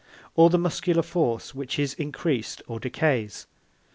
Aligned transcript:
Or 0.35 0.49
the 0.49 0.57
muscular 0.57 1.03
force, 1.03 1.53
which 1.53 1.77
is 1.77 1.93
increased 1.93 2.63
or 2.67 2.79
decays. 2.79 3.45